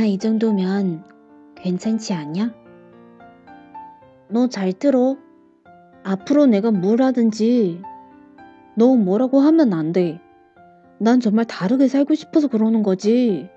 [0.00, 1.04] 나 이 정도면
[1.56, 2.54] 괜찮지 않냐?
[4.30, 5.18] 너 잘 들어.
[6.04, 7.82] 앞으로 내가 뭘 하든지
[8.76, 10.18] 너 뭐라고 하면 안 돼.
[10.98, 13.50] 난 정말 다르게 살고 싶어서 그러는 거지.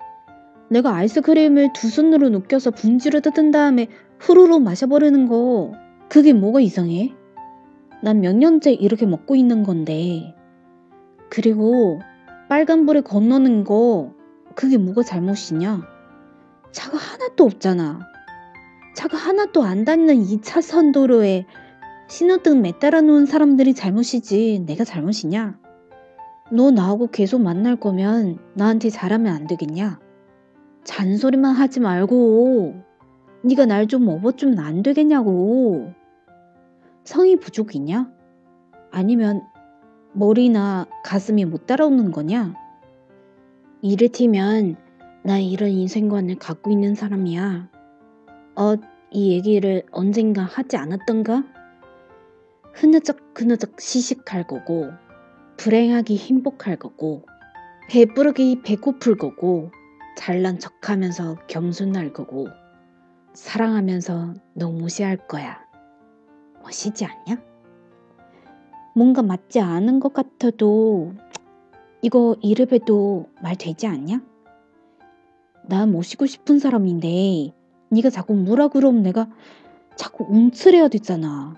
[0.68, 5.72] 내가 아이스크림을 두 손으로 녹여서 분지를 뜯은 다음에 후루룩 마셔버리는 거
[6.10, 7.14] 그게 뭐가 이상해?
[8.02, 10.34] 난 몇 년째 이렇게 먹고 있는 건데
[11.30, 12.00] 그리고
[12.50, 14.12] 빨간불에 건너는 거
[14.54, 15.93] 그게 뭐가 잘못이냐?
[16.74, 18.00] 차가 하나도 없잖아.
[18.96, 21.46] 차가 하나도 안 닿는 2차선 도로에
[22.08, 25.58] 신호등 매달아 놓은 사람들이 잘못이지 내가 잘못이냐?
[26.52, 30.00] 너 나하고 계속 만날 거면 나한테 잘하면 안 되겠냐?
[30.82, 32.74] 잔소리만 하지 말고
[33.44, 35.92] 네가 날 좀 업어주면 안 되겠냐고.
[37.04, 38.10] 성이 부족이냐?
[38.90, 39.42] 아니면
[40.12, 42.54] 머리나 가슴이 못 따라오는 거냐?
[43.80, 44.76] 이를테면
[45.26, 47.70] 나 이런 인생관을 갖고 있는 사람이야.
[48.56, 48.74] 어,
[49.10, 51.42] 이 얘기를 언젠가 하지 않았던가?
[52.74, 54.90] 흐느적 흐느적 시식할 거고
[55.56, 57.24] 불행하기 행복할 거고
[57.88, 59.70] 배부르기 배고플 거고
[60.18, 62.48] 잘난 척 하면서 겸손할 거고
[63.32, 65.58] 사랑하면서 너 무시할 거야.
[66.62, 67.42] 멋이지 않냐?
[68.94, 71.14] 뭔가 맞지 않은 것 같아도
[72.02, 74.33] 이거 이름에도 말 되지 않냐?
[75.66, 77.52] 나 모시고 싶은 사람인데
[77.90, 79.28] 네가 자꾸 뭐라 그러면 내가
[79.96, 81.54] 자꾸 움츠려야 되잖아.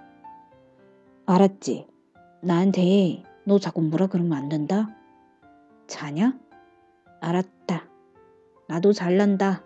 [1.26, 1.86] 알았지?
[2.42, 4.88] 나한테 너 자꾸 뭐라 그러면 안 된다?
[5.86, 6.38] 자냐?
[7.20, 7.88] 알았다.
[8.68, 9.65] 나도 잘난다.